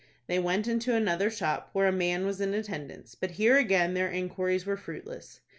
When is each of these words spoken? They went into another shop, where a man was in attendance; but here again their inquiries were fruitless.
They 0.25 0.39
went 0.39 0.67
into 0.67 0.95
another 0.95 1.29
shop, 1.29 1.69
where 1.73 1.87
a 1.87 1.91
man 1.91 2.25
was 2.25 2.41
in 2.41 2.55
attendance; 2.55 3.13
but 3.13 3.29
here 3.37 3.57
again 3.59 3.93
their 3.93 4.09
inquiries 4.09 4.65
were 4.65 4.75
fruitless. 4.75 5.41